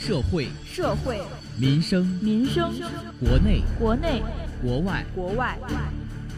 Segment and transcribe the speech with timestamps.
[0.00, 1.20] 社会、社会、
[1.58, 2.72] 民生、民生、
[3.18, 4.22] 国内、国内、
[4.62, 5.58] 国外、国外，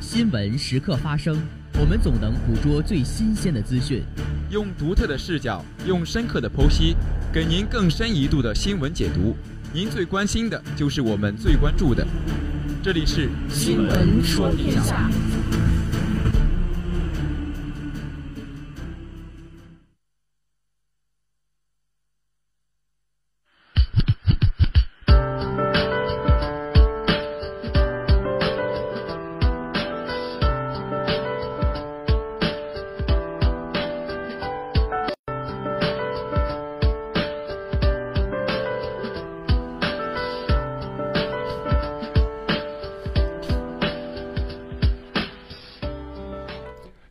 [0.00, 1.38] 新闻时刻发生，
[1.78, 4.02] 我们总能捕捉最新鲜的资讯，
[4.50, 6.96] 用独特的视角，用深刻的剖析，
[7.30, 9.36] 给您更深一度的新闻解读。
[9.74, 12.04] 您最关心的，就是我们最关注的。
[12.82, 15.10] 这里是新闻说天下。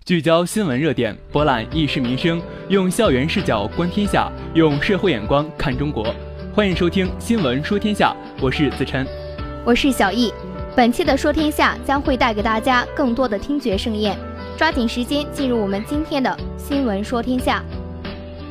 [0.09, 6.03] 聚焦新闻热点，博览轶事民生，用校园视角观天下，用社会眼光看中国。
[6.51, 9.05] 欢迎收听《新闻说天下》，我是子晨，
[9.63, 10.33] 我是小易。
[10.75, 14.17] 本期的说天下将会带给大家更多的听觉盛宴，
[14.57, 17.63] 抓紧时间进入我们今天的新闻说天下。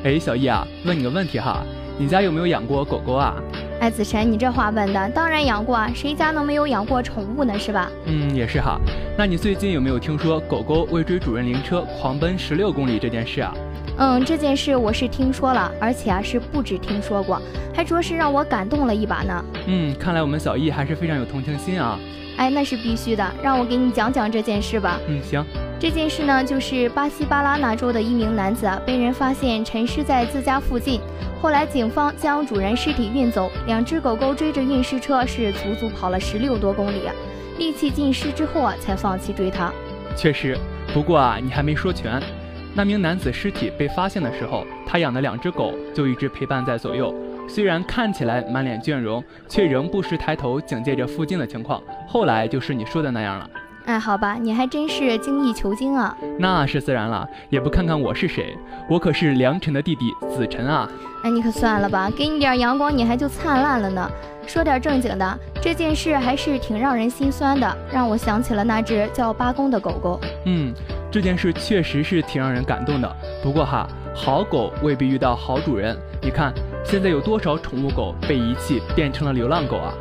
[0.05, 1.67] 哎，小易啊，问你个问题哈，
[1.99, 3.35] 你家有没有养过狗狗啊？
[3.81, 7.57] 哎，子晨，你这话问的，当然养过啊，谁家能没有养过宠物呢？
[7.57, 7.89] 是吧？
[8.07, 8.77] 嗯，也是哈。
[9.17, 13.55] 那你最近有没有听说狗狗为追主人灵车狂奔十六公里这件事啊？
[13.99, 17.41] 嗯，这件事我是听说了，而且啊是不止听说过，
[17.73, 19.45] 还着实让我感动了一把呢。
[19.67, 21.97] 嗯，看来我们小易还是非常有同情心啊。
[22.37, 24.99] 哎，那是必须的，让我给你讲讲这件事吧。
[25.07, 25.45] 嗯，行。
[25.81, 31.01] 这件事呢，就是巴西巴拉那州的一名男子啊，被人发现沉尸在自家附近。
[31.41, 37.15] 后来警方将主人尸体运走，两只狗狗追着运尸车是足足跑了十六多公里啊，
[37.59, 39.73] 力气尽失之后啊，才放弃追他。
[40.17, 40.59] 确实，
[40.93, 42.21] 不过啊，你还没说全。
[42.75, 47.15] 那名男子尸体被发现的时候，他养的两只狗就一直陪伴在左右，
[47.49, 51.81] 虽然看起来满脸倦容，却仍不时抬头警戒着附近的情况。
[52.09, 53.49] 后来就是你说的那样了。
[53.89, 56.15] 哎，好吧，你还真是精益求精啊！
[56.39, 58.55] 那是自然了，也不看看我是谁，
[58.87, 60.87] 我可是良辰的弟弟子辰啊！
[61.25, 64.07] 哎，你可算了吧，给你点阳光，你还就灿烂了呢。
[64.47, 70.21] 说点正经的，这件事还是挺让人心酸的，让我想起了那只叫八公的狗狗。
[70.45, 70.71] 嗯，
[71.11, 73.17] 这件事确实是挺让人感动的。
[73.43, 75.97] 不过哈，好狗未必遇到好主人。
[76.21, 76.53] 你看，
[76.85, 79.95] 现在有多少宠物狗被遗弃，变成了流浪狗啊？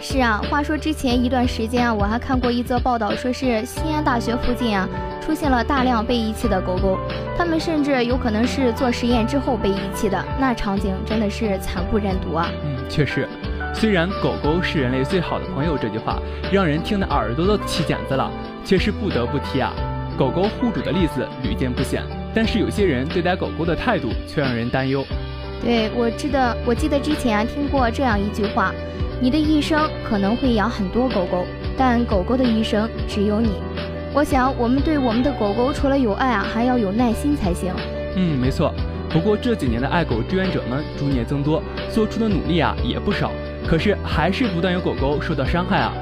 [0.00, 4.88] 是啊，话说之前一段时间啊，我还看过一则报道，说是西安大学附近啊，
[5.24, 6.98] 出现了大量被遗弃的狗狗，
[7.38, 12.50] 它们甚至有可能是做实验之后被遗弃的，那场景真的是惨不忍睹啊。
[12.64, 13.28] 嗯，确实，
[13.72, 16.18] 虽然狗狗是人类最好的朋友这句话
[16.50, 18.28] 让人听得耳朵都起茧子了，
[18.64, 19.72] 却是不得不提啊，
[20.18, 22.02] 狗狗护主的例子屡见不鲜，
[22.34, 25.04] 但是有些人对待狗狗的态度却让人担忧。
[25.62, 28.74] 对，我记得，我记得之前啊听过这样一句话。
[29.22, 31.46] 你的一生可能会养很多狗狗，
[31.78, 33.50] 但狗狗的一生只有你。
[34.12, 37.72] 我想，我们对我们的狗狗除了有爱啊，还要有耐心才行。
[38.16, 38.74] 嗯，没错。
[39.10, 43.30] 不过这几年的爱狗志愿者们逐年增多，做出的努力啊也不少，
[43.64, 45.94] 可是还是不断有狗狗受到伤害啊。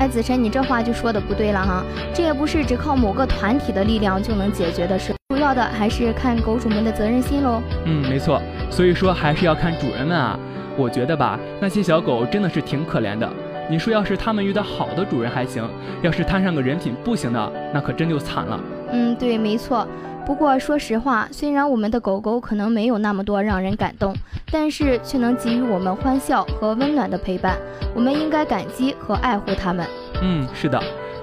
[0.00, 7.62] 哎，子晨，你这话就说的不对了哈，这也不是只靠某个团体的力量就能解决的事，主要的还是看狗主们的责任心喽。
[7.84, 8.42] 嗯，没错。
[8.68, 10.36] 所以说还是要看主人们啊。
[10.76, 13.30] 我觉得吧，那些小狗真的是挺可怜的。
[13.70, 15.66] 你说，要是它们遇到好的主人还行，
[16.02, 18.60] 要是摊上个人品不行的，那可真就惨了。
[18.90, 19.86] 嗯，对，没错。
[20.26, 24.14] 不过说实话，虽然我们的狗狗可能没有那么多让人感动，
[24.50, 27.56] 但是却能给予我们欢笑和温暖的陪伴。
[27.94, 29.86] 我们应该感激和爱护它们。
[30.22, 30.82] 嗯，是的。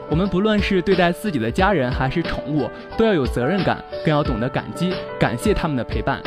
[0.09, 6.21] 我们不论是对待自己的家人还是宠物，都要有责任感，更要懂得感激，感谢他们的陪伴。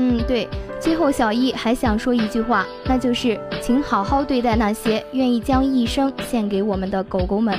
[0.00, 0.48] 嗯，对。
[0.80, 7.58] 最后，小易还想说一句话，那就是，请好好对待那些愿意将一生献给我们的狗狗们。